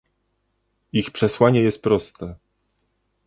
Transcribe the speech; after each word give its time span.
Ich 0.93 1.11
przesłanie 1.11 1.61
jest 1.61 1.81
proste 1.81 2.35